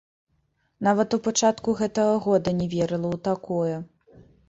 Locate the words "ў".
3.15-3.25